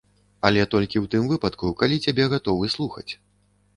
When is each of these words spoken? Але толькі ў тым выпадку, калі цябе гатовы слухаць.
Але 0.47 0.63
толькі 0.71 0.97
ў 1.03 1.11
тым 1.15 1.27
выпадку, 1.33 1.69
калі 1.81 2.01
цябе 2.07 2.23
гатовы 2.35 2.65
слухаць. 2.77 3.09